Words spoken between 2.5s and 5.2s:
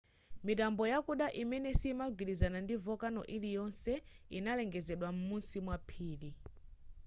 ndi volcano iliyonse inalengezedwa